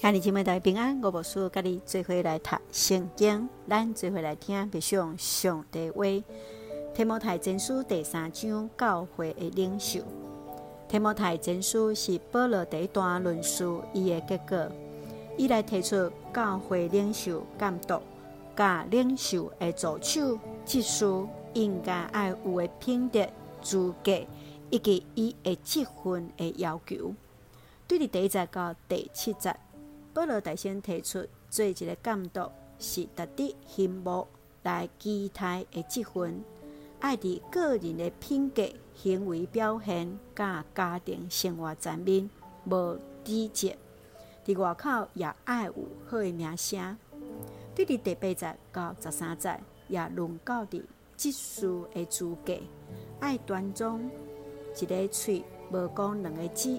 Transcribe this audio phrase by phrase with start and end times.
[0.00, 6.04] 兄弟姐妹大家平安，我无事，甲你做伙来读圣经，咱做伙来听，别上上帝话。
[6.94, 10.00] 提摩太前书第三章，教会的领袖。
[10.88, 14.72] 提摩太前书是保罗第一段论述伊的结果，
[15.36, 18.00] 伊来提出教会领袖监督，
[18.56, 21.04] 甲领袖的助手、职事
[21.52, 23.28] 应该爱有的品德、
[23.60, 24.18] 资格，
[24.70, 27.12] 以及伊的职分的要求。
[27.86, 29.54] 对伫第一节到第七节，
[30.12, 34.26] 保罗大先提出做一个监督是值得羡慕
[34.62, 36.42] 来期待的职分。
[36.98, 42.28] 爱伫个人的品格、行为表现，甲家庭生活层面
[42.64, 43.74] 无低级，
[44.44, 45.74] 伫外口也爱有
[46.06, 46.98] 好的名声。
[47.74, 49.58] 对伫第八节到十三节，
[49.88, 50.82] 也论到伫
[51.16, 52.58] 职事的资格，
[53.20, 54.02] 爱端庄，
[54.78, 56.78] 一个喙无讲两个字，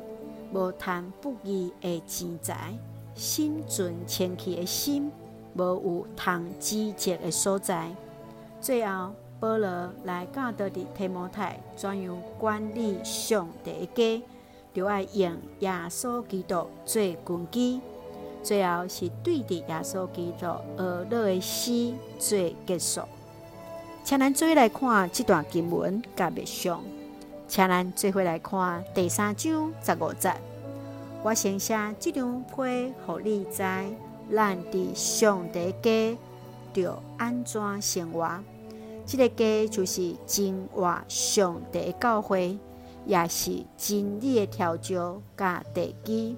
[0.53, 2.77] 无贪不义的钱财，
[3.21, 5.11] 心存谦虚的心，
[5.55, 7.87] 无有通指责的所在。
[8.59, 9.11] 最后。
[9.39, 14.23] 保罗来教导的提摩太怎样管理上帝的家，
[14.71, 17.81] 就爱用耶稣基督做根基。
[18.43, 20.45] 最后是对的耶稣基督
[20.77, 22.37] 而乐的诗做
[22.67, 23.01] 结束。
[24.03, 26.79] 请咱做来看这段经文甲默想，
[27.47, 30.50] 请咱做回来看第三章十五节。
[31.23, 33.57] 我先写这张批，互你知，
[34.33, 36.17] 咱伫上帝家
[36.73, 38.27] 着安怎生活。
[39.05, 42.57] 这个家就是真话上帝教会，
[43.05, 46.35] 也是真理的调教甲地基。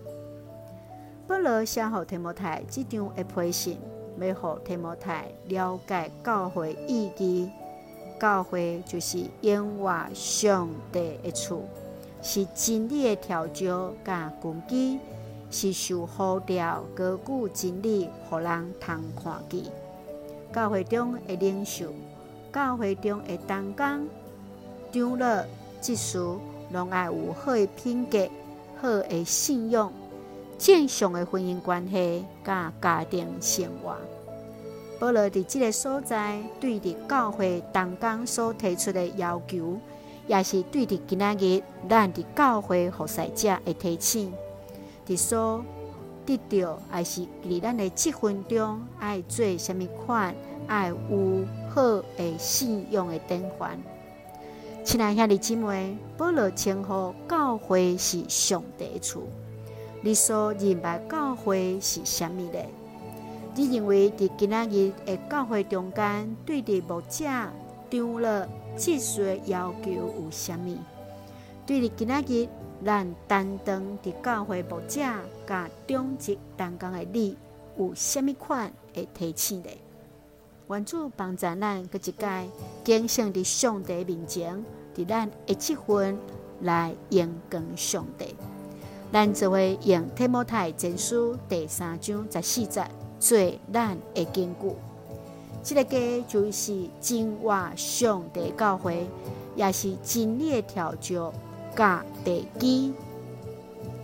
[1.27, 3.79] 保罗写予提摩太这张的批信，
[4.19, 7.49] 要予提摩太了解教会意义。
[8.19, 11.61] 教会就是因话上帝的厝，
[12.23, 14.97] 是真理的调教甲根基，
[15.51, 19.65] 是受好调高举真理，予人通看见。
[20.51, 21.93] 教会中的领袖。
[22.53, 24.07] 教会中的同工、
[24.91, 25.43] 长老、
[25.81, 26.19] 职事，
[26.71, 28.29] 拢爱有好的品格、
[28.79, 29.91] 好的信用、
[30.59, 33.95] 正常的婚姻关系，甲家庭生活。
[34.99, 39.79] 保罗伫即个所在，对伫教会同工所提出的要求，
[40.27, 44.33] 也是对伫今仔日咱伫教会服侍者的提醒。
[45.07, 45.65] 伫所
[46.25, 50.35] 得到，还是伫咱的积分中，爱做啥物款，
[50.67, 51.45] 爱有。
[51.73, 51.81] 好
[52.15, 53.79] 的信用的典范，
[54.85, 59.23] 亲爱兄弟姊妹，保罗称呼教会是上帝的厝。
[60.03, 62.59] 你所认为教会是啥物呢？
[63.55, 67.25] 你认为伫今仔日的教会中间，对伫牧者、
[67.93, 70.75] 长老、职事的要求有啥物？
[71.63, 72.49] 对伫今仔日
[72.83, 74.99] 咱担当伫教会牧者
[75.45, 77.37] 甲中职当中的你，
[77.77, 79.69] 有啥物款的提醒呢？
[80.69, 82.49] 愿主帮助咱，搁一届
[82.83, 84.65] 敬虔伫上帝面前，
[84.95, 86.17] 伫咱的七分
[86.61, 88.35] 来荣光上帝。
[89.11, 92.83] 咱就会用提摩太前书第三章十四节
[93.19, 93.37] 做
[93.71, 94.75] 咱的根据。
[95.63, 99.07] 这个家就是真话上帝教会，
[99.55, 101.33] 也是真理的调教
[101.73, 102.93] 甲地基。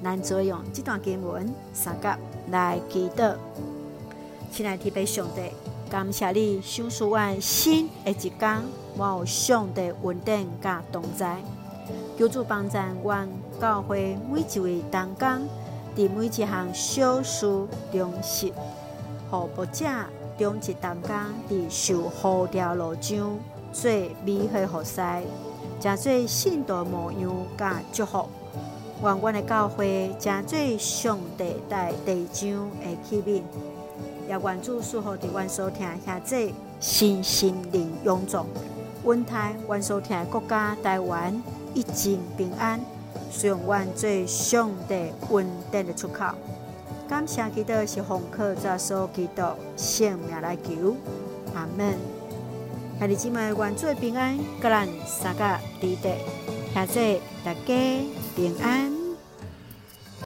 [0.01, 2.15] 咱就用这段经文三角
[2.49, 3.35] 来祈祷，
[4.51, 5.41] 亲爱的上帝。
[5.91, 8.61] 感谢你赏赐阮新的一天，
[8.95, 11.41] 我有上帝稳定甲同在，
[12.17, 13.27] 求主帮助我
[13.59, 15.27] 教会每一位同工，
[15.97, 17.45] 伫每一项小事
[17.91, 18.53] 中实，
[19.31, 19.85] 互牧者
[20.39, 21.13] 长职同工
[21.49, 23.37] 伫受呼召路上
[23.73, 23.91] 做
[24.23, 25.01] 美好服侍，
[25.81, 28.29] 诚做信徒模样甲祝福，
[29.03, 32.49] 愿阮的教会诚做上帝在地上
[32.81, 33.41] 的器皿。
[34.29, 38.45] 也愿主赐福伫阮所听下这身心灵勇壮，
[39.03, 42.79] 稳台阮所听的国家台湾一境平安，
[43.29, 46.27] 使用阮做上帝稳定的出口。
[47.09, 49.41] 感谢基督是奉靠主耶稣基督
[49.75, 50.95] 性命来求，
[51.55, 51.95] 阿门。
[52.99, 56.19] 兄弟姊妹，愿做平安，各人三个地带，
[56.71, 57.59] 下这大家
[58.35, 59.08] 平安。